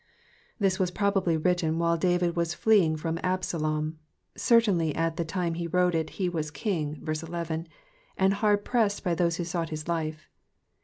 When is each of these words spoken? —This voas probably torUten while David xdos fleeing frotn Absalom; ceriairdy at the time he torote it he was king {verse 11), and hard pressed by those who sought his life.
—This 0.59 0.79
voas 0.79 0.91
probably 0.91 1.37
torUten 1.37 1.77
while 1.77 1.95
David 1.95 2.33
xdos 2.33 2.55
fleeing 2.55 2.95
frotn 2.97 3.19
Absalom; 3.21 3.99
ceriairdy 4.35 4.97
at 4.97 5.15
the 5.17 5.23
time 5.23 5.53
he 5.53 5.69
torote 5.69 5.93
it 5.93 6.09
he 6.17 6.27
was 6.27 6.49
king 6.49 6.97
{verse 7.05 7.21
11), 7.21 7.67
and 8.17 8.33
hard 8.33 8.65
pressed 8.65 9.03
by 9.03 9.13
those 9.13 9.35
who 9.35 9.43
sought 9.43 9.69
his 9.69 9.87
life. 9.87 10.27